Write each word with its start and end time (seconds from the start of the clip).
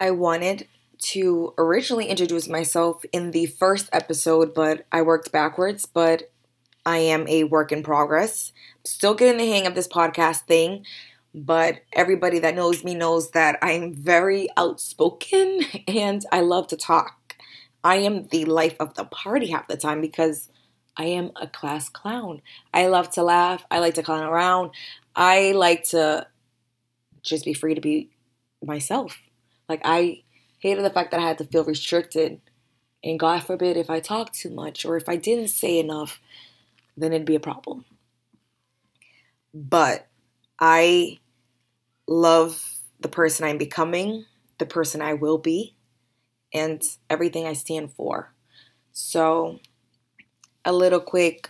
I 0.00 0.10
wanted 0.12 0.66
to 0.98 1.54
originally 1.58 2.06
introduce 2.06 2.48
myself 2.48 3.04
in 3.12 3.30
the 3.30 3.46
first 3.46 3.88
episode, 3.92 4.54
but 4.54 4.86
I 4.90 5.02
worked 5.02 5.30
backwards. 5.30 5.86
But 5.86 6.30
I 6.84 6.98
am 6.98 7.28
a 7.28 7.44
work 7.44 7.72
in 7.72 7.82
progress. 7.82 8.52
Still 8.84 9.14
getting 9.14 9.38
the 9.38 9.50
hang 9.50 9.66
of 9.66 9.74
this 9.74 9.88
podcast 9.88 10.40
thing, 10.42 10.84
but 11.34 11.80
everybody 11.92 12.38
that 12.40 12.54
knows 12.54 12.82
me 12.82 12.94
knows 12.94 13.30
that 13.32 13.58
I'm 13.62 13.94
very 13.94 14.48
outspoken 14.56 15.60
and 15.88 16.24
I 16.32 16.40
love 16.40 16.68
to 16.68 16.76
talk. 16.76 17.36
I 17.84 17.96
am 17.96 18.28
the 18.28 18.44
life 18.44 18.76
of 18.80 18.94
the 18.94 19.04
party 19.04 19.48
half 19.48 19.68
the 19.68 19.76
time 19.76 20.00
because 20.00 20.48
I 20.96 21.04
am 21.04 21.30
a 21.36 21.46
class 21.46 21.88
clown. 21.88 22.42
I 22.74 22.86
love 22.86 23.10
to 23.12 23.22
laugh. 23.22 23.64
I 23.70 23.78
like 23.78 23.94
to 23.94 24.02
clown 24.02 24.24
around. 24.24 24.70
I 25.14 25.52
like 25.52 25.84
to 25.90 26.26
just 27.22 27.44
be 27.44 27.54
free 27.54 27.74
to 27.74 27.80
be 27.80 28.10
myself. 28.62 29.18
Like 29.70 29.82
I 29.84 30.24
hated 30.58 30.84
the 30.84 30.90
fact 30.90 31.12
that 31.12 31.20
I 31.20 31.28
had 31.28 31.38
to 31.38 31.44
feel 31.44 31.62
restricted. 31.62 32.40
And 33.04 33.20
God 33.20 33.44
forbid 33.44 33.76
if 33.76 33.88
I 33.88 34.00
talked 34.00 34.34
too 34.34 34.50
much 34.50 34.84
or 34.84 34.96
if 34.96 35.08
I 35.08 35.14
didn't 35.14 35.48
say 35.48 35.78
enough, 35.78 36.20
then 36.96 37.12
it'd 37.12 37.24
be 37.24 37.36
a 37.36 37.40
problem. 37.40 37.84
But 39.54 40.08
I 40.58 41.20
love 42.08 42.60
the 42.98 43.08
person 43.08 43.46
I'm 43.46 43.58
becoming, 43.58 44.24
the 44.58 44.66
person 44.66 45.00
I 45.00 45.14
will 45.14 45.38
be, 45.38 45.76
and 46.52 46.82
everything 47.08 47.46
I 47.46 47.52
stand 47.52 47.92
for. 47.92 48.34
So, 48.90 49.60
a 50.64 50.72
little 50.72 51.00
quick 51.00 51.48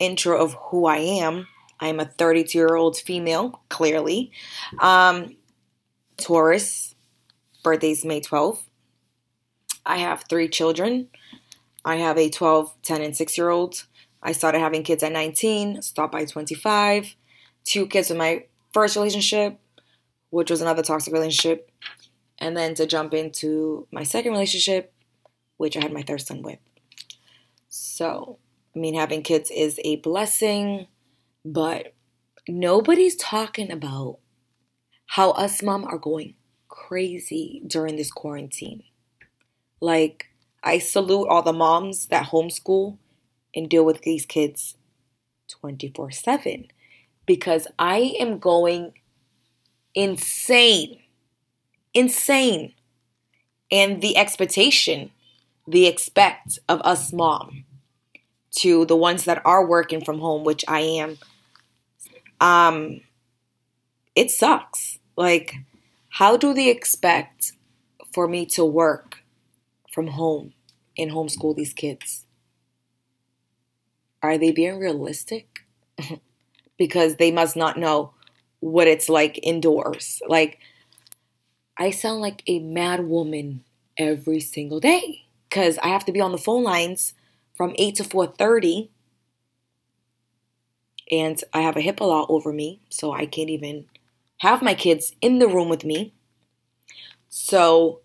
intro 0.00 0.42
of 0.42 0.54
who 0.54 0.86
I 0.86 0.96
am. 0.96 1.46
I'm 1.78 2.00
a 2.00 2.06
32 2.06 2.56
year 2.56 2.74
old 2.74 2.96
female, 2.96 3.60
clearly. 3.68 4.32
Um, 4.80 5.36
Taurus, 6.16 6.91
birthday's 7.62 8.04
May 8.04 8.20
12th. 8.20 8.62
I 9.84 9.98
have 9.98 10.24
three 10.28 10.48
children. 10.48 11.08
I 11.84 11.96
have 11.96 12.18
a 12.18 12.30
12, 12.30 12.74
10, 12.82 13.02
and 13.02 13.16
6 13.16 13.38
year 13.38 13.50
old. 13.50 13.86
I 14.22 14.32
started 14.32 14.60
having 14.60 14.84
kids 14.84 15.02
at 15.02 15.12
19, 15.12 15.82
stopped 15.82 16.12
by 16.12 16.24
25. 16.24 17.16
Two 17.64 17.86
kids 17.86 18.10
in 18.10 18.16
my 18.16 18.44
first 18.72 18.96
relationship, 18.96 19.58
which 20.30 20.50
was 20.50 20.60
another 20.60 20.82
toxic 20.82 21.12
relationship. 21.12 21.70
And 22.38 22.56
then 22.56 22.74
to 22.74 22.86
jump 22.86 23.14
into 23.14 23.86
my 23.90 24.04
second 24.04 24.32
relationship, 24.32 24.92
which 25.56 25.76
I 25.76 25.80
had 25.80 25.92
my 25.92 26.02
third 26.02 26.20
son 26.20 26.42
with. 26.42 26.58
So, 27.68 28.38
I 28.74 28.78
mean, 28.78 28.94
having 28.94 29.22
kids 29.22 29.50
is 29.50 29.80
a 29.84 29.96
blessing, 29.96 30.86
but 31.44 31.94
nobody's 32.48 33.16
talking 33.16 33.70
about 33.70 34.18
how 35.06 35.30
us 35.32 35.62
mom 35.62 35.84
are 35.84 35.98
going 35.98 36.34
crazy 36.72 37.62
during 37.66 37.96
this 37.96 38.10
quarantine. 38.10 38.82
Like, 39.80 40.28
I 40.64 40.78
salute 40.78 41.28
all 41.28 41.42
the 41.42 41.52
moms 41.52 42.06
that 42.06 42.28
homeschool 42.28 42.96
and 43.54 43.68
deal 43.68 43.84
with 43.84 44.02
these 44.02 44.24
kids 44.24 44.76
24 45.48 46.10
7 46.10 46.68
because 47.26 47.66
I 47.78 48.14
am 48.18 48.38
going 48.38 48.94
insane. 49.94 51.00
Insane. 51.92 52.72
And 53.70 54.00
the 54.00 54.16
expectation, 54.16 55.10
the 55.68 55.86
expect 55.86 56.58
of 56.68 56.80
us 56.82 57.12
mom 57.12 57.64
to 58.56 58.86
the 58.86 58.96
ones 58.96 59.24
that 59.24 59.42
are 59.44 59.66
working 59.66 60.02
from 60.02 60.20
home, 60.20 60.44
which 60.44 60.64
I 60.68 60.80
am, 60.80 61.18
um, 62.40 63.00
it 64.14 64.30
sucks. 64.30 64.98
Like, 65.16 65.54
how 66.12 66.36
do 66.36 66.52
they 66.52 66.68
expect 66.68 67.52
for 68.12 68.28
me 68.28 68.44
to 68.44 68.64
work 68.64 69.24
from 69.90 70.08
home 70.08 70.52
and 70.98 71.10
homeschool 71.10 71.56
these 71.56 71.72
kids? 71.72 72.26
Are 74.22 74.36
they 74.36 74.52
being 74.52 74.78
realistic? 74.78 75.64
because 76.76 77.16
they 77.16 77.32
must 77.32 77.56
not 77.56 77.78
know 77.78 78.12
what 78.60 78.88
it's 78.88 79.08
like 79.08 79.40
indoors. 79.42 80.20
Like, 80.28 80.58
I 81.78 81.90
sound 81.90 82.20
like 82.20 82.42
a 82.46 82.58
mad 82.58 83.08
woman 83.08 83.64
every 83.96 84.40
single 84.40 84.80
day 84.80 85.22
because 85.48 85.78
I 85.78 85.88
have 85.88 86.04
to 86.04 86.12
be 86.12 86.20
on 86.20 86.32
the 86.32 86.38
phone 86.38 86.62
lines 86.62 87.14
from 87.54 87.74
8 87.78 87.94
to 87.96 88.04
4.30 88.04 88.90
and 91.10 91.42
I 91.54 91.60
have 91.62 91.76
a 91.76 91.80
HIPAA 91.82 92.00
law 92.00 92.26
over 92.28 92.52
me, 92.52 92.80
so 92.88 93.12
I 93.12 93.26
can't 93.26 93.50
even 93.50 93.86
have 94.42 94.60
my 94.60 94.74
kids 94.74 95.14
in 95.20 95.38
the 95.38 95.46
room 95.46 95.68
with 95.68 95.84
me. 95.84 96.12
So, 97.28 98.00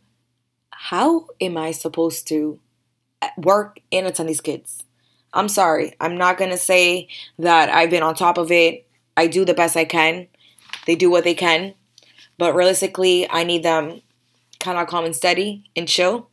how 0.69 1.25
am 1.41 1.57
I 1.57 1.71
supposed 1.71 2.27
to 2.27 2.59
uh, 3.23 3.29
work 3.37 3.79
and 3.91 4.05
attend 4.05 4.29
these 4.29 4.39
kids? 4.39 4.83
I'm 5.33 5.49
sorry. 5.49 5.95
I'm 5.99 6.15
not 6.15 6.37
going 6.37 6.51
to 6.51 6.57
say 6.57 7.07
that 7.39 7.69
I've 7.69 7.89
been 7.89 8.03
on 8.03 8.13
top 8.13 8.37
of 8.37 8.51
it. 8.51 8.87
I 9.17 9.25
do 9.25 9.45
the 9.45 9.55
best 9.55 9.75
I 9.75 9.85
can. 9.85 10.27
They 10.85 10.95
do 10.95 11.09
what 11.09 11.23
they 11.23 11.33
can. 11.33 11.73
But 12.37 12.53
realistically, 12.53 13.27
I 13.31 13.43
need 13.43 13.63
them 13.63 14.03
kind 14.59 14.77
of 14.77 14.85
calm 14.85 15.05
and 15.05 15.15
steady 15.15 15.63
and 15.75 15.87
chill 15.87 16.29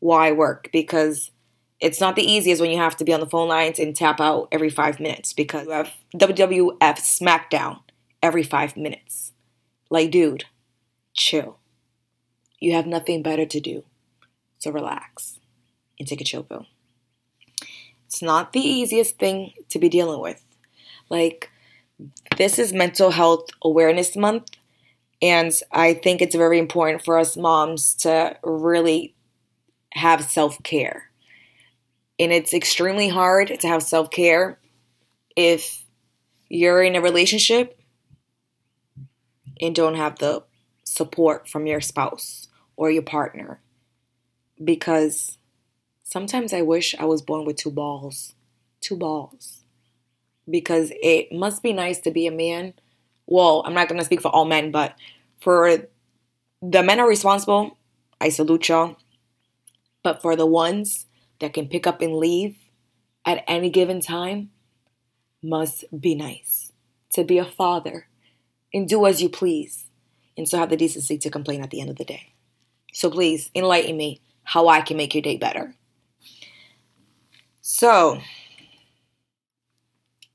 while 0.00 0.20
I 0.20 0.32
work 0.32 0.70
because 0.72 1.30
it's 1.78 2.00
not 2.00 2.16
the 2.16 2.24
easiest 2.24 2.62
when 2.62 2.70
you 2.70 2.78
have 2.78 2.96
to 2.96 3.04
be 3.04 3.12
on 3.12 3.20
the 3.20 3.26
phone 3.28 3.48
lines 3.48 3.78
and 3.78 3.94
tap 3.94 4.18
out 4.18 4.48
every 4.50 4.70
five 4.70 4.98
minutes 4.98 5.34
because 5.34 5.66
you 5.66 5.72
have 5.72 5.92
WWF 6.16 6.78
SmackDown 6.80 7.80
every 8.22 8.44
five 8.44 8.78
minutes. 8.78 9.32
Like, 9.92 10.10
dude, 10.10 10.46
chill. 11.12 11.58
You 12.58 12.72
have 12.72 12.86
nothing 12.86 13.22
better 13.22 13.44
to 13.44 13.60
do. 13.60 13.84
So 14.56 14.70
relax 14.70 15.38
and 15.98 16.08
take 16.08 16.22
a 16.22 16.24
chill 16.24 16.44
pill. 16.44 16.64
It's 18.06 18.22
not 18.22 18.54
the 18.54 18.60
easiest 18.60 19.18
thing 19.18 19.52
to 19.68 19.78
be 19.78 19.90
dealing 19.90 20.22
with. 20.22 20.42
Like, 21.10 21.50
this 22.38 22.58
is 22.58 22.72
Mental 22.72 23.10
Health 23.10 23.50
Awareness 23.62 24.16
Month, 24.16 24.52
and 25.20 25.52
I 25.70 25.92
think 25.92 26.22
it's 26.22 26.34
very 26.34 26.58
important 26.58 27.04
for 27.04 27.18
us 27.18 27.36
moms 27.36 27.92
to 27.96 28.38
really 28.42 29.14
have 29.92 30.24
self 30.24 30.62
care. 30.62 31.10
And 32.18 32.32
it's 32.32 32.54
extremely 32.54 33.10
hard 33.10 33.60
to 33.60 33.68
have 33.68 33.82
self 33.82 34.10
care 34.10 34.58
if 35.36 35.84
you're 36.48 36.82
in 36.82 36.96
a 36.96 37.02
relationship 37.02 37.78
and 39.62 39.74
don't 39.74 39.94
have 39.94 40.18
the 40.18 40.42
support 40.84 41.48
from 41.48 41.66
your 41.66 41.80
spouse 41.80 42.48
or 42.76 42.90
your 42.90 43.02
partner 43.02 43.60
because 44.62 45.38
Sometimes 46.12 46.52
I 46.52 46.60
wish 46.60 46.94
I 46.98 47.06
was 47.06 47.22
born 47.22 47.46
with 47.46 47.56
two 47.56 47.70
balls. 47.70 48.34
Two 48.82 48.98
balls. 48.98 49.64
Because 50.46 50.92
it 51.02 51.32
must 51.32 51.62
be 51.62 51.72
nice 51.72 52.00
to 52.00 52.10
be 52.10 52.26
a 52.26 52.30
man. 52.30 52.74
Well, 53.26 53.62
I'm 53.64 53.72
not 53.72 53.88
going 53.88 53.98
to 53.98 54.04
speak 54.04 54.20
for 54.20 54.28
all 54.28 54.44
men, 54.44 54.70
but 54.70 54.94
for 55.40 55.88
the 56.60 56.82
men 56.82 57.00
are 57.00 57.08
responsible, 57.08 57.78
I 58.20 58.28
salute 58.28 58.68
y'all. 58.68 58.96
But 60.02 60.20
for 60.20 60.36
the 60.36 60.44
ones 60.44 61.06
that 61.40 61.54
can 61.54 61.66
pick 61.66 61.86
up 61.86 62.02
and 62.02 62.16
leave 62.16 62.58
at 63.24 63.42
any 63.48 63.70
given 63.70 64.02
time, 64.02 64.50
must 65.42 65.82
be 65.98 66.14
nice. 66.14 66.72
To 67.14 67.24
be 67.24 67.38
a 67.38 67.44
father 67.46 68.06
and 68.72 68.88
do 68.88 69.06
as 69.06 69.22
you 69.22 69.28
please, 69.28 69.86
and 70.36 70.46
still 70.46 70.60
have 70.60 70.70
the 70.70 70.76
decency 70.76 71.18
to 71.18 71.30
complain 71.30 71.62
at 71.62 71.70
the 71.70 71.80
end 71.80 71.90
of 71.90 71.96
the 71.96 72.04
day. 72.04 72.32
So 72.92 73.10
please 73.10 73.50
enlighten 73.54 73.96
me 73.96 74.20
how 74.44 74.68
I 74.68 74.80
can 74.80 74.96
make 74.96 75.14
your 75.14 75.22
day 75.22 75.36
better. 75.36 75.74
So, 77.60 78.20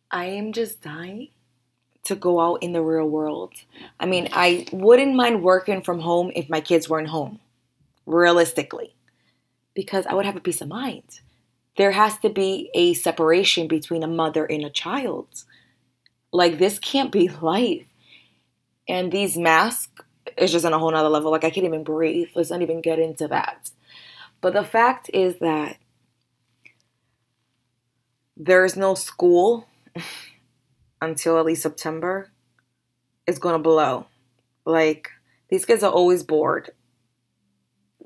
I 0.10 0.26
am 0.26 0.54
just 0.54 0.82
dying 0.82 1.30
to 2.06 2.16
go 2.16 2.40
out 2.40 2.64
in 2.64 2.72
the 2.72 2.82
real 2.82 3.08
world. 3.08 3.54
I 4.00 4.06
mean, 4.06 4.30
I 4.32 4.66
wouldn't 4.72 5.16
mind 5.16 5.44
working 5.44 5.82
from 5.82 6.00
home 6.00 6.32
if 6.36 6.50
my 6.50 6.62
kids 6.62 6.90
weren't 6.90 7.10
home, 7.10 7.40
realistically, 8.06 8.96
because 9.74 10.06
I 10.06 10.14
would 10.14 10.26
have 10.26 10.38
a 10.38 10.42
peace 10.42 10.62
of 10.62 10.70
mind. 10.70 11.20
There 11.76 11.92
has 11.92 12.18
to 12.20 12.30
be 12.30 12.72
a 12.74 12.94
separation 12.94 13.68
between 13.68 14.04
a 14.04 14.08
mother 14.08 14.46
and 14.46 14.64
a 14.64 14.70
child. 14.70 15.28
Like, 16.32 16.58
this 16.58 16.80
can't 16.80 17.12
be 17.12 17.28
life. 17.42 17.87
And 18.88 19.12
these 19.12 19.38
masks 19.38 20.04
is 20.38 20.52
just 20.52 20.66
on 20.66 20.74
a 20.74 20.80
whole 20.80 20.92
nother 20.92 21.10
level. 21.10 21.32
Like, 21.32 21.44
I 21.44 21.50
can't 21.50 21.66
even 21.66 21.84
breathe. 21.84 22.30
Let's 22.36 22.50
not 22.50 22.62
even 22.62 22.82
get 22.82 23.00
into 23.00 23.28
that. 23.28 23.70
But 24.42 24.54
the 24.54 24.64
fact 24.64 25.10
is 25.14 25.40
that 25.40 25.78
there's 28.36 28.76
no 28.76 28.94
school 28.94 29.68
until 31.02 31.40
at 31.40 31.46
least 31.46 31.64
September, 31.64 32.32
it's 33.26 33.40
gonna 33.40 33.60
blow. 33.60 34.06
Like 34.66 35.10
these 35.50 35.66
kids 35.66 35.84
are 35.84 35.92
always 35.92 36.24
bored, 36.24 36.72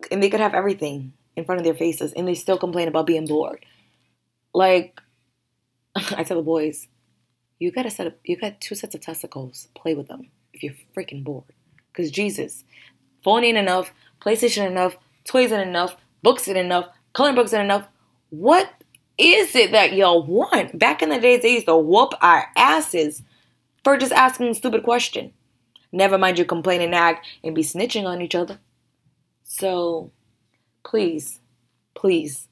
and 0.09 0.23
they 0.23 0.29
could 0.29 0.39
have 0.39 0.53
everything 0.53 1.13
in 1.35 1.45
front 1.45 1.59
of 1.59 1.65
their 1.65 1.75
faces, 1.75 2.13
and 2.13 2.27
they 2.27 2.35
still 2.35 2.57
complain 2.57 2.87
about 2.87 3.07
being 3.07 3.27
bored. 3.27 3.65
Like 4.53 5.01
I 5.95 6.23
tell 6.23 6.37
the 6.37 6.43
boys, 6.43 6.87
you 7.59 7.71
got 7.71 7.85
a 7.85 7.91
set 7.91 8.07
of 8.07 8.13
you 8.23 8.37
got 8.37 8.61
two 8.61 8.75
sets 8.75 8.95
of 8.95 9.01
testicles. 9.01 9.67
Play 9.75 9.95
with 9.95 10.07
them 10.07 10.29
you're 10.63 10.73
freaking 10.95 11.23
bored. 11.23 11.43
Because 11.91 12.11
Jesus, 12.11 12.63
phone 13.23 13.43
ain't 13.43 13.57
enough, 13.57 13.91
PlayStation 14.21 14.67
enough, 14.67 14.95
toys 15.25 15.51
ain't 15.51 15.67
enough, 15.67 15.95
books 16.21 16.47
ain't 16.47 16.57
enough, 16.57 16.87
coloring 17.13 17.35
books 17.35 17.53
ain't 17.53 17.65
enough. 17.65 17.87
What 18.29 18.69
is 19.17 19.55
it 19.55 19.71
that 19.71 19.93
y'all 19.93 20.23
want? 20.23 20.77
Back 20.77 21.01
in 21.01 21.09
the 21.09 21.19
days, 21.19 21.41
they 21.41 21.53
used 21.53 21.65
to 21.65 21.75
whoop 21.75 22.13
our 22.21 22.47
asses 22.55 23.21
for 23.83 23.97
just 23.97 24.13
asking 24.13 24.47
a 24.49 24.55
stupid 24.55 24.83
question. 24.83 25.33
Never 25.91 26.17
mind 26.17 26.39
you 26.39 26.45
complain 26.45 26.81
and 26.81 26.91
nag 26.91 27.17
and 27.43 27.53
be 27.53 27.63
snitching 27.63 28.05
on 28.05 28.21
each 28.21 28.35
other. 28.35 28.59
So, 29.43 30.11
please, 30.83 31.39
please, 31.93 32.47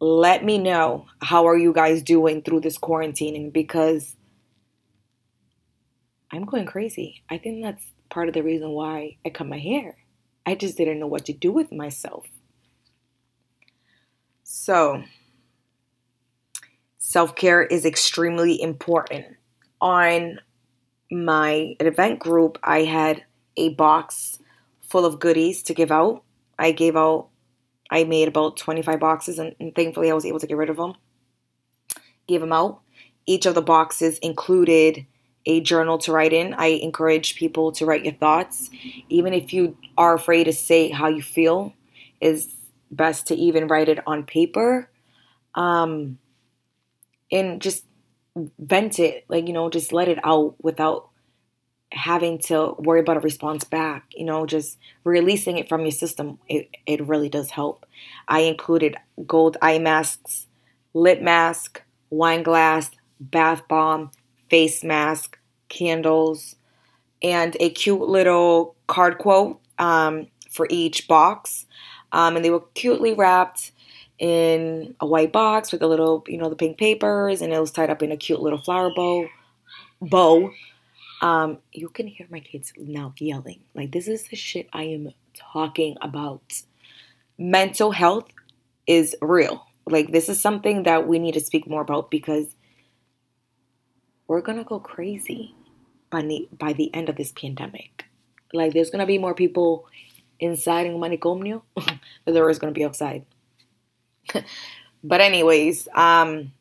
let 0.00 0.44
me 0.44 0.58
know 0.58 1.06
how 1.20 1.46
are 1.46 1.58
you 1.58 1.72
guys 1.72 2.02
doing 2.02 2.42
through 2.42 2.60
this 2.60 2.78
quarantining 2.78 3.52
because 3.52 4.16
I'm 6.32 6.44
going 6.44 6.66
crazy. 6.66 7.22
I 7.28 7.38
think 7.38 7.62
that's 7.62 7.84
part 8.08 8.28
of 8.28 8.34
the 8.34 8.42
reason 8.42 8.70
why 8.70 9.16
I 9.24 9.30
cut 9.30 9.48
my 9.48 9.58
hair. 9.58 9.96
I 10.46 10.54
just 10.54 10.76
didn't 10.76 11.00
know 11.00 11.06
what 11.06 11.24
to 11.26 11.32
do 11.32 11.52
with 11.52 11.72
myself. 11.72 12.26
So, 14.44 15.02
self 16.98 17.34
care 17.34 17.62
is 17.62 17.84
extremely 17.84 18.60
important. 18.60 19.26
On 19.80 20.38
my 21.10 21.74
event 21.80 22.18
group, 22.18 22.58
I 22.62 22.84
had 22.84 23.24
a 23.56 23.70
box 23.74 24.38
full 24.82 25.04
of 25.04 25.20
goodies 25.20 25.62
to 25.64 25.74
give 25.74 25.90
out. 25.90 26.22
I 26.58 26.72
gave 26.72 26.96
out, 26.96 27.28
I 27.90 28.04
made 28.04 28.28
about 28.28 28.56
25 28.56 29.00
boxes, 29.00 29.38
and, 29.38 29.54
and 29.58 29.74
thankfully 29.74 30.10
I 30.10 30.14
was 30.14 30.26
able 30.26 30.40
to 30.40 30.46
get 30.46 30.56
rid 30.56 30.70
of 30.70 30.76
them. 30.76 30.94
Gave 32.28 32.40
them 32.40 32.52
out. 32.52 32.80
Each 33.26 33.46
of 33.46 33.54
the 33.54 33.62
boxes 33.62 34.18
included 34.18 35.06
a 35.46 35.60
journal 35.60 35.98
to 35.98 36.12
write 36.12 36.32
in. 36.32 36.54
I 36.54 36.66
encourage 36.66 37.36
people 37.36 37.72
to 37.72 37.86
write 37.86 38.04
your 38.04 38.14
thoughts, 38.14 38.70
even 39.08 39.32
if 39.32 39.52
you 39.52 39.76
are 39.96 40.14
afraid 40.14 40.44
to 40.44 40.52
say 40.52 40.90
how 40.90 41.08
you 41.08 41.22
feel. 41.22 41.74
Is 42.20 42.54
best 42.90 43.26
to 43.28 43.34
even 43.34 43.68
write 43.68 43.88
it 43.88 44.00
on 44.06 44.24
paper 44.24 44.90
um, 45.54 46.18
and 47.30 47.60
just 47.60 47.84
vent 48.58 48.98
it 48.98 49.24
like 49.28 49.46
you 49.46 49.52
know 49.52 49.68
just 49.68 49.92
let 49.92 50.08
it 50.08 50.18
out 50.24 50.54
without 50.62 51.08
having 51.92 52.38
to 52.38 52.74
worry 52.78 53.00
about 53.00 53.16
a 53.16 53.20
response 53.20 53.64
back 53.64 54.04
you 54.14 54.24
know 54.24 54.46
just 54.46 54.78
releasing 55.02 55.58
it 55.58 55.68
from 55.68 55.80
your 55.80 55.90
system 55.90 56.38
it, 56.48 56.68
it 56.86 57.04
really 57.06 57.28
does 57.28 57.50
help 57.50 57.84
i 58.28 58.40
included 58.40 58.96
gold 59.26 59.56
eye 59.60 59.78
masks 59.78 60.46
lip 60.94 61.20
mask 61.20 61.82
wine 62.10 62.44
glass 62.44 62.92
bath 63.18 63.66
bomb 63.68 64.10
face 64.50 64.84
mask 64.84 65.38
candles 65.68 66.56
and 67.22 67.56
a 67.60 67.70
cute 67.70 68.00
little 68.00 68.74
card 68.86 69.18
quote 69.18 69.60
um, 69.78 70.26
for 70.50 70.66
each 70.68 71.08
box 71.08 71.66
um, 72.12 72.36
and 72.36 72.44
they 72.44 72.50
were 72.50 72.64
cutely 72.74 73.14
wrapped 73.14 73.72
in 74.18 74.94
a 75.00 75.06
white 75.06 75.32
box 75.32 75.72
with 75.72 75.82
a 75.82 75.86
little, 75.86 76.24
you 76.26 76.36
know, 76.36 76.48
the 76.48 76.56
pink 76.56 76.78
papers, 76.78 77.40
and 77.40 77.52
it 77.52 77.60
was 77.60 77.70
tied 77.70 77.90
up 77.90 78.02
in 78.02 78.12
a 78.12 78.16
cute 78.16 78.40
little 78.40 78.60
flower 78.60 78.90
bow. 78.94 79.26
Bow. 80.02 80.52
Um, 81.22 81.58
you 81.72 81.88
can 81.88 82.06
hear 82.06 82.26
my 82.30 82.40
kids 82.40 82.72
now 82.78 83.14
yelling. 83.18 83.60
Like 83.74 83.92
this 83.92 84.08
is 84.08 84.24
the 84.28 84.36
shit 84.36 84.68
I 84.72 84.84
am 84.84 85.10
talking 85.34 85.96
about. 86.00 86.62
Mental 87.38 87.92
health 87.92 88.28
is 88.86 89.14
real. 89.22 89.66
Like 89.86 90.12
this 90.12 90.28
is 90.28 90.40
something 90.40 90.84
that 90.84 91.06
we 91.06 91.18
need 91.18 91.34
to 91.34 91.40
speak 91.40 91.68
more 91.68 91.82
about 91.82 92.10
because 92.10 92.46
we're 94.30 94.40
gonna 94.40 94.62
go 94.62 94.78
crazy 94.78 95.52
by 96.08 96.22
the 96.22 96.48
by 96.56 96.72
the 96.72 96.94
end 96.94 97.08
of 97.08 97.16
this 97.16 97.32
pandemic. 97.32 98.04
Like 98.52 98.72
there's 98.72 98.88
gonna 98.88 99.04
be 99.04 99.18
more 99.18 99.34
people 99.34 99.88
inside 100.38 100.86
in 100.86 100.98
manicomio 100.98 101.62
than 102.24 102.34
there 102.34 102.48
is 102.48 102.60
gonna 102.60 102.70
be 102.70 102.84
outside. 102.84 103.24
but 105.02 105.20
anyways, 105.20 105.88
um 105.96 106.52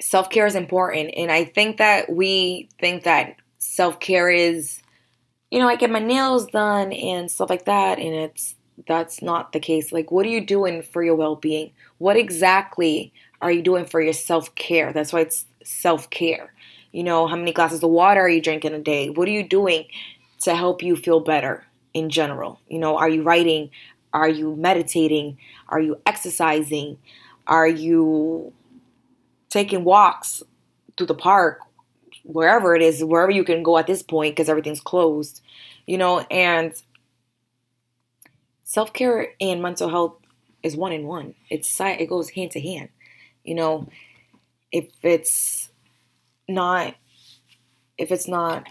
self-care 0.00 0.46
is 0.46 0.56
important 0.56 1.14
and 1.16 1.30
I 1.30 1.44
think 1.44 1.76
that 1.76 2.10
we 2.10 2.68
think 2.80 3.04
that 3.04 3.36
self-care 3.60 4.28
is 4.28 4.82
you 5.52 5.60
know, 5.60 5.68
I 5.68 5.76
get 5.76 5.90
my 5.90 6.00
nails 6.00 6.46
done 6.46 6.92
and 6.92 7.30
stuff 7.30 7.48
like 7.48 7.66
that 7.66 8.00
and 8.00 8.12
it's 8.12 8.56
that's 8.88 9.22
not 9.22 9.52
the 9.52 9.60
case. 9.60 9.92
Like 9.92 10.10
what 10.10 10.26
are 10.26 10.30
you 10.30 10.44
doing 10.44 10.82
for 10.82 11.04
your 11.04 11.14
well-being? 11.14 11.70
What 11.98 12.16
exactly 12.16 13.12
are 13.40 13.50
you 13.50 13.62
doing 13.62 13.86
for 13.86 14.00
your 14.00 14.12
self-care? 14.12 14.92
That's 14.92 15.12
why 15.12 15.20
it's 15.20 15.46
self-care. 15.64 16.52
You 16.92 17.04
know, 17.04 17.26
how 17.26 17.36
many 17.36 17.52
glasses 17.52 17.82
of 17.82 17.90
water 17.90 18.20
are 18.20 18.28
you 18.28 18.42
drinking 18.42 18.74
a 18.74 18.80
day? 18.80 19.10
What 19.10 19.28
are 19.28 19.32
you 19.32 19.46
doing 19.46 19.86
to 20.40 20.54
help 20.54 20.82
you 20.82 20.96
feel 20.96 21.20
better 21.20 21.64
in 21.94 22.10
general? 22.10 22.60
You 22.68 22.78
know, 22.78 22.96
are 22.96 23.08
you 23.08 23.22
writing? 23.22 23.70
Are 24.12 24.28
you 24.28 24.56
meditating? 24.56 25.38
Are 25.68 25.80
you 25.80 26.00
exercising? 26.04 26.98
Are 27.46 27.68
you 27.68 28.52
taking 29.48 29.84
walks 29.84 30.42
through 30.96 31.06
the 31.06 31.14
park? 31.14 31.60
Wherever 32.24 32.74
it 32.74 32.82
is, 32.82 33.02
wherever 33.02 33.30
you 33.30 33.44
can 33.44 33.62
go 33.62 33.78
at 33.78 33.86
this 33.86 34.02
point 34.02 34.36
because 34.36 34.48
everything's 34.48 34.80
closed, 34.80 35.40
you 35.86 35.96
know, 35.96 36.20
and 36.30 36.74
self 38.62 38.92
care 38.92 39.32
and 39.40 39.62
mental 39.62 39.88
health 39.88 40.14
is 40.62 40.76
one 40.76 40.92
in 40.92 41.06
one. 41.06 41.34
It's 41.48 41.80
it 41.80 42.08
goes 42.08 42.30
hand 42.30 42.50
to 42.52 42.60
hand. 42.60 42.90
You 43.44 43.54
know, 43.54 43.88
if 44.72 44.86
it's 45.02 45.70
not, 46.48 46.94
if 47.98 48.10
it's 48.12 48.28
not, 48.28 48.66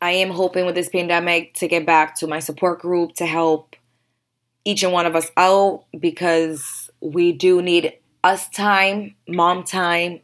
I 0.00 0.12
am 0.12 0.30
hoping 0.30 0.66
with 0.66 0.74
this 0.74 0.88
pandemic 0.88 1.54
to 1.54 1.68
get 1.68 1.86
back 1.86 2.16
to 2.18 2.26
my 2.26 2.38
support 2.38 2.80
group 2.80 3.14
to 3.14 3.26
help 3.26 3.76
each 4.64 4.82
and 4.82 4.92
one 4.92 5.06
of 5.06 5.16
us 5.16 5.30
out 5.36 5.84
because 5.98 6.90
we 7.00 7.32
do 7.32 7.62
need 7.62 7.94
us 8.22 8.48
time, 8.50 9.14
mom 9.28 9.64
time, 9.64 10.20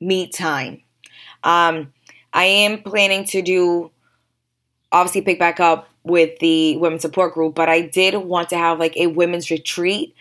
me 0.00 0.28
time. 0.28 0.82
Um, 1.42 1.92
I 2.32 2.44
am 2.44 2.82
planning 2.82 3.24
to 3.26 3.42
do 3.42 3.90
obviously 4.90 5.22
pick 5.22 5.38
back 5.38 5.60
up 5.60 5.88
with 6.04 6.38
the 6.38 6.76
women's 6.76 7.02
support 7.02 7.34
group, 7.34 7.54
but 7.54 7.68
I 7.68 7.80
did 7.80 8.14
want 8.14 8.50
to 8.50 8.56
have 8.56 8.78
like 8.78 8.96
a 8.96 9.08
women's 9.08 9.50
retreat 9.50 10.14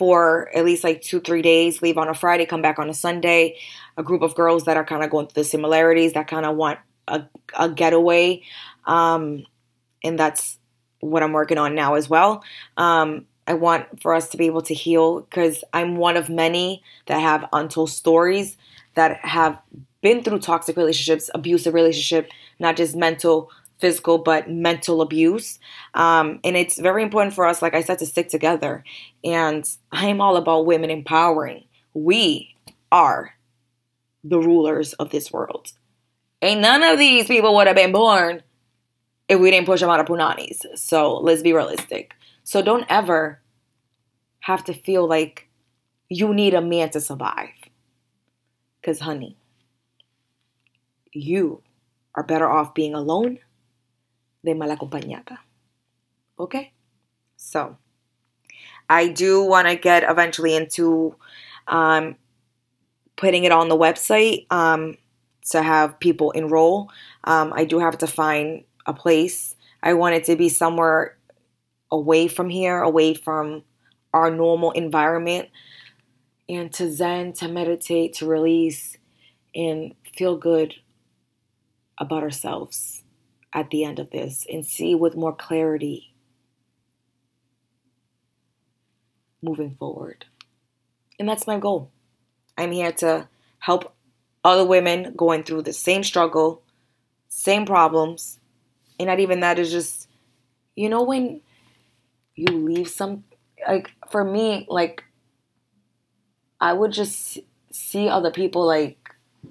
for 0.00 0.48
at 0.56 0.64
least 0.64 0.82
like 0.82 1.02
two, 1.02 1.20
three 1.20 1.42
days, 1.42 1.82
leave 1.82 1.98
on 1.98 2.08
a 2.08 2.14
Friday, 2.14 2.46
come 2.46 2.62
back 2.62 2.78
on 2.78 2.88
a 2.88 2.94
Sunday. 2.94 3.58
A 3.98 4.02
group 4.02 4.22
of 4.22 4.34
girls 4.34 4.64
that 4.64 4.78
are 4.78 4.84
kind 4.84 5.04
of 5.04 5.10
going 5.10 5.26
through 5.26 5.42
the 5.42 5.46
similarities 5.46 6.14
that 6.14 6.26
kind 6.26 6.46
of 6.46 6.56
want 6.56 6.78
a, 7.06 7.26
a 7.58 7.68
getaway. 7.68 8.40
Um, 8.86 9.44
and 10.02 10.18
that's 10.18 10.58
what 11.00 11.22
I'm 11.22 11.32
working 11.32 11.58
on 11.58 11.74
now 11.74 11.96
as 11.96 12.08
well. 12.08 12.42
Um, 12.78 13.26
I 13.46 13.52
want 13.52 14.00
for 14.00 14.14
us 14.14 14.30
to 14.30 14.38
be 14.38 14.46
able 14.46 14.62
to 14.62 14.74
heal 14.74 15.20
because 15.20 15.62
I'm 15.74 15.96
one 15.96 16.16
of 16.16 16.30
many 16.30 16.82
that 17.04 17.20
have 17.20 17.46
untold 17.52 17.90
stories 17.90 18.56
that 18.94 19.18
have 19.18 19.60
been 20.00 20.22
through 20.22 20.38
toxic 20.38 20.78
relationships, 20.78 21.28
abusive 21.34 21.74
relationship, 21.74 22.30
not 22.58 22.74
just 22.74 22.96
mental, 22.96 23.50
physical, 23.80 24.18
but 24.18 24.50
mental 24.50 25.02
abuse. 25.02 25.58
Um, 25.94 26.40
and 26.44 26.56
it's 26.56 26.78
very 26.78 27.02
important 27.02 27.34
for 27.34 27.46
us, 27.46 27.62
like 27.62 27.74
I 27.74 27.82
said, 27.82 27.98
to 28.00 28.06
stick 28.06 28.28
together. 28.28 28.84
And 29.24 29.68
I'm 29.90 30.20
all 30.20 30.36
about 30.36 30.66
women 30.66 30.90
empowering. 30.90 31.64
We 31.94 32.54
are 32.92 33.34
the 34.22 34.38
rulers 34.38 34.92
of 34.94 35.10
this 35.10 35.32
world. 35.32 35.72
Ain't 36.42 36.60
none 36.60 36.82
of 36.82 36.98
these 36.98 37.26
people 37.26 37.54
would 37.54 37.66
have 37.66 37.76
been 37.76 37.92
born 37.92 38.42
if 39.28 39.38
we 39.38 39.50
didn't 39.50 39.66
push 39.66 39.80
them 39.80 39.90
out 39.90 40.00
of 40.00 40.06
punanis. 40.06 40.60
So 40.76 41.16
let's 41.16 41.42
be 41.42 41.52
realistic. 41.52 42.14
So 42.44 42.62
don't 42.62 42.86
ever 42.88 43.40
have 44.40 44.64
to 44.64 44.74
feel 44.74 45.06
like 45.06 45.48
you 46.08 46.34
need 46.34 46.54
a 46.54 46.60
man 46.60 46.90
to 46.90 47.00
survive. 47.00 47.50
Because, 48.80 49.00
honey, 49.00 49.36
you 51.12 51.62
are 52.14 52.22
better 52.22 52.50
off 52.50 52.74
being 52.74 52.94
alone 52.94 53.38
than 54.42 54.58
mal 54.58 54.70
acompañada. 54.70 55.38
Okay? 56.38 56.72
So, 57.36 57.76
I 58.88 59.08
do 59.08 59.42
want 59.44 59.68
to 59.68 59.76
get 59.76 60.02
eventually 60.02 60.54
into 60.54 61.14
um, 61.68 62.16
putting 63.16 63.44
it 63.44 63.52
on 63.52 63.68
the 63.68 63.76
website 63.76 64.50
um, 64.50 64.96
to 65.50 65.62
have 65.62 66.00
people 66.00 66.32
enroll. 66.32 66.90
Um, 67.24 67.52
I 67.54 67.64
do 67.64 67.78
have 67.78 67.98
to 67.98 68.06
find 68.06 68.64
a 68.86 68.92
place. 68.92 69.54
I 69.82 69.94
want 69.94 70.14
it 70.14 70.24
to 70.24 70.36
be 70.36 70.48
somewhere 70.48 71.16
away 71.90 72.28
from 72.28 72.48
here, 72.50 72.80
away 72.80 73.14
from 73.14 73.62
our 74.12 74.30
normal 74.30 74.72
environment, 74.72 75.48
and 76.48 76.72
to 76.72 76.90
zen, 76.90 77.32
to 77.34 77.48
meditate, 77.48 78.14
to 78.14 78.26
release, 78.26 78.96
and 79.54 79.94
feel 80.16 80.36
good 80.36 80.74
about 81.98 82.22
ourselves 82.22 82.99
at 83.52 83.70
the 83.70 83.84
end 83.84 83.98
of 83.98 84.10
this 84.10 84.46
and 84.50 84.64
see 84.64 84.94
with 84.94 85.16
more 85.16 85.34
clarity 85.34 86.14
moving 89.42 89.74
forward. 89.74 90.26
And 91.18 91.28
that's 91.28 91.46
my 91.46 91.58
goal. 91.58 91.90
I'm 92.56 92.72
here 92.72 92.92
to 92.92 93.28
help 93.58 93.94
other 94.44 94.64
women 94.64 95.14
going 95.16 95.44
through 95.44 95.62
the 95.62 95.72
same 95.72 96.02
struggle, 96.02 96.62
same 97.28 97.66
problems, 97.66 98.38
And 99.00 99.06
not 99.06 99.18
even 99.18 99.40
that 99.40 99.58
is 99.58 99.70
just, 99.70 100.08
you 100.76 100.90
know, 100.90 101.02
when 101.02 101.40
you 102.34 102.48
leave 102.48 102.86
some, 102.86 103.24
like, 103.66 103.90
for 104.10 104.22
me, 104.22 104.66
like, 104.68 105.04
I 106.60 106.74
would 106.74 106.92
just 106.92 107.38
see 107.72 108.10
other 108.10 108.30
people, 108.30 108.66
like, 108.66 108.98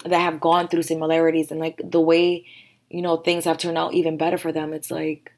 that 0.06 0.20
have 0.20 0.39
gone 0.39 0.68
through 0.68 0.84
similarities 0.84 1.50
and, 1.50 1.60
like, 1.60 1.82
the 1.84 2.00
way, 2.00 2.46
you 2.89 3.01
know, 3.01 3.17
things 3.17 3.46
have 3.46 3.58
turned 3.58 3.77
out 3.77 3.93
even 3.93 4.17
better 4.17 4.38
for 4.38 4.51
them. 4.51 4.74
It's 4.74 4.91
like, 4.91 5.31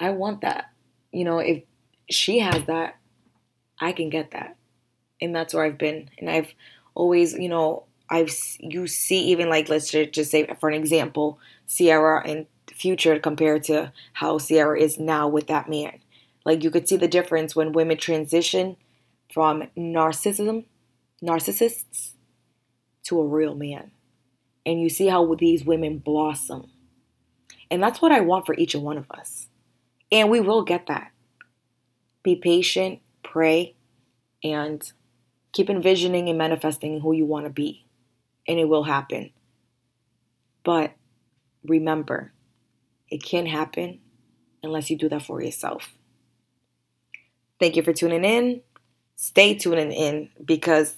I 0.00 0.10
want 0.10 0.40
that. 0.40 0.70
You 1.12 1.24
know, 1.24 1.38
if 1.38 1.62
she 2.10 2.38
has 2.38 2.64
that, 2.66 2.98
I 3.80 3.92
can 3.92 4.10
get 4.10 4.30
that. 4.32 4.56
And 5.20 5.34
that's 5.34 5.54
where 5.54 5.64
I've 5.64 5.78
been. 5.78 6.08
And 6.18 6.30
I've 6.30 6.54
always, 6.94 7.34
you 7.34 7.48
know, 7.48 7.84
I've 8.08 8.30
you 8.58 8.86
see 8.86 9.20
even 9.28 9.48
like 9.48 9.68
let's 9.70 9.90
just 9.90 10.30
say 10.30 10.46
for 10.60 10.68
an 10.68 10.74
example, 10.74 11.38
Ciara 11.66 12.26
and 12.26 12.46
Future 12.74 13.18
compared 13.18 13.64
to 13.64 13.92
how 14.14 14.38
Ciara 14.38 14.78
is 14.78 14.98
now 14.98 15.28
with 15.28 15.46
that 15.46 15.68
man. 15.68 15.98
Like 16.44 16.62
you 16.62 16.70
could 16.70 16.88
see 16.88 16.96
the 16.96 17.08
difference 17.08 17.54
when 17.54 17.72
women 17.72 17.96
transition 17.96 18.76
from 19.32 19.64
narcissism, 19.76 20.64
narcissists 21.22 22.12
to 23.04 23.20
a 23.20 23.26
real 23.26 23.54
man. 23.54 23.92
And 24.64 24.80
you 24.80 24.88
see 24.88 25.08
how 25.08 25.34
these 25.34 25.64
women 25.64 25.98
blossom. 25.98 26.70
And 27.70 27.82
that's 27.82 28.00
what 28.00 28.12
I 28.12 28.20
want 28.20 28.46
for 28.46 28.54
each 28.54 28.74
and 28.74 28.84
one 28.84 28.98
of 28.98 29.10
us. 29.10 29.48
And 30.10 30.30
we 30.30 30.40
will 30.40 30.62
get 30.62 30.86
that. 30.86 31.10
Be 32.22 32.36
patient, 32.36 33.00
pray, 33.22 33.74
and 34.44 34.92
keep 35.52 35.68
envisioning 35.68 36.28
and 36.28 36.38
manifesting 36.38 37.00
who 37.00 37.12
you 37.12 37.26
want 37.26 37.46
to 37.46 37.50
be 37.50 37.86
and 38.46 38.58
it 38.58 38.68
will 38.68 38.84
happen. 38.84 39.30
But 40.64 40.92
remember, 41.64 42.32
it 43.08 43.22
can't 43.22 43.48
happen 43.48 44.00
unless 44.62 44.90
you 44.90 44.96
do 44.96 45.08
that 45.08 45.22
for 45.22 45.42
yourself. 45.42 45.92
Thank 47.58 47.76
you 47.76 47.82
for 47.82 47.92
tuning 47.92 48.24
in. 48.24 48.62
Stay 49.14 49.54
tuning 49.54 49.92
in 49.92 50.30
because 50.44 50.96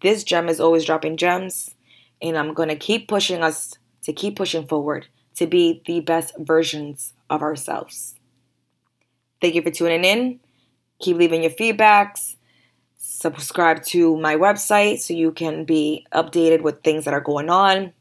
this 0.00 0.24
gem 0.24 0.48
is 0.48 0.60
always 0.60 0.84
dropping 0.84 1.16
gems, 1.16 1.74
and 2.22 2.36
I'm 2.36 2.54
going 2.54 2.68
to 2.68 2.76
keep 2.76 3.08
pushing 3.08 3.42
us 3.42 3.74
to 4.02 4.12
keep 4.12 4.36
pushing 4.36 4.66
forward 4.66 5.06
to 5.36 5.46
be 5.46 5.82
the 5.86 6.00
best 6.00 6.34
versions 6.38 7.12
of 7.28 7.42
ourselves. 7.42 8.14
Thank 9.40 9.54
you 9.54 9.62
for 9.62 9.70
tuning 9.70 10.04
in. 10.04 10.40
Keep 11.00 11.16
leaving 11.16 11.42
your 11.42 11.52
feedbacks 11.52 12.36
subscribe 13.20 13.82
to 13.82 14.16
my 14.16 14.34
website 14.36 14.98
so 14.98 15.12
you 15.12 15.30
can 15.30 15.64
be 15.64 16.06
updated 16.12 16.62
with 16.62 16.82
things 16.82 17.04
that 17.04 17.14
are 17.14 17.20
going 17.20 17.50
on. 17.50 17.92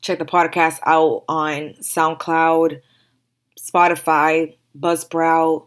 Check 0.00 0.18
the 0.18 0.24
podcast 0.24 0.78
out 0.86 1.24
on 1.28 1.74
SoundCloud, 1.80 2.80
Spotify, 3.58 4.56
Buzzsprout, 4.78 5.66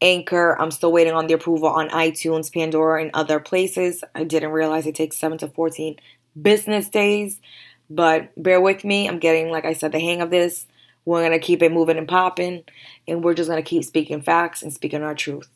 Anchor. 0.00 0.60
I'm 0.60 0.70
still 0.70 0.92
waiting 0.92 1.14
on 1.14 1.26
the 1.26 1.34
approval 1.34 1.68
on 1.68 1.88
iTunes, 1.88 2.52
Pandora, 2.52 3.02
and 3.02 3.10
other 3.14 3.40
places. 3.40 4.04
I 4.14 4.24
didn't 4.24 4.50
realize 4.50 4.86
it 4.86 4.94
takes 4.94 5.16
7 5.16 5.38
to 5.38 5.48
14 5.48 5.96
business 6.40 6.88
days, 6.88 7.40
but 7.88 8.30
bear 8.42 8.60
with 8.60 8.84
me. 8.84 9.08
I'm 9.08 9.18
getting, 9.18 9.50
like 9.50 9.64
I 9.64 9.72
said, 9.72 9.92
the 9.92 10.00
hang 10.00 10.20
of 10.20 10.30
this. 10.30 10.66
We're 11.04 11.20
going 11.20 11.38
to 11.38 11.44
keep 11.44 11.62
it 11.62 11.72
moving 11.72 11.98
and 11.98 12.08
popping, 12.08 12.64
and 13.06 13.22
we're 13.22 13.34
just 13.34 13.48
going 13.48 13.62
to 13.62 13.68
keep 13.68 13.84
speaking 13.84 14.22
facts 14.22 14.62
and 14.62 14.72
speaking 14.72 15.02
our 15.02 15.14
truth. 15.14 15.48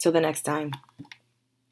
Till 0.00 0.12
the 0.12 0.20
next 0.20 0.42
time. 0.42 0.72